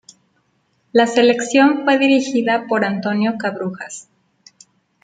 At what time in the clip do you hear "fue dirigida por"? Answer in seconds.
1.83-2.85